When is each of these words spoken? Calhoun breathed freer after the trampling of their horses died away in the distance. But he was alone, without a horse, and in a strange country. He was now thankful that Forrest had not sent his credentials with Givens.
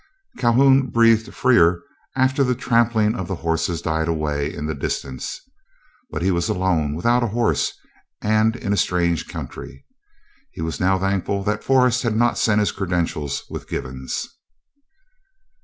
Calhoun 0.39 0.87
breathed 0.89 1.31
freer 1.31 1.79
after 2.15 2.43
the 2.43 2.55
trampling 2.55 3.13
of 3.13 3.27
their 3.27 3.37
horses 3.37 3.83
died 3.83 4.07
away 4.07 4.51
in 4.51 4.65
the 4.65 4.73
distance. 4.73 5.41
But 6.09 6.23
he 6.23 6.31
was 6.31 6.49
alone, 6.49 6.95
without 6.95 7.21
a 7.21 7.27
horse, 7.27 7.71
and 8.19 8.55
in 8.55 8.73
a 8.73 8.77
strange 8.77 9.27
country. 9.27 9.85
He 10.53 10.61
was 10.63 10.79
now 10.79 10.97
thankful 10.97 11.43
that 11.43 11.63
Forrest 11.63 12.01
had 12.01 12.15
not 12.15 12.39
sent 12.39 12.57
his 12.61 12.71
credentials 12.71 13.43
with 13.47 13.67
Givens. 13.69 14.27